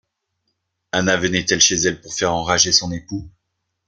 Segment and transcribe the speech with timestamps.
[0.91, 3.29] Anna venait-elle chez elle pour faire enrager son époux